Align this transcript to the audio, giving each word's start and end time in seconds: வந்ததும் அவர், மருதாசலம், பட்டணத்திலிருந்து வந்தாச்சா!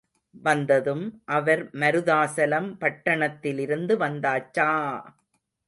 வந்ததும் 0.35 1.03
அவர், 1.31 1.69
மருதாசலம், 1.73 2.69
பட்டணத்திலிருந்து 2.77 3.97
வந்தாச்சா! 3.97 4.69